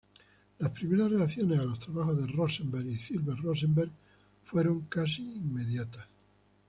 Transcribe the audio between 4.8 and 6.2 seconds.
casi inmediatas.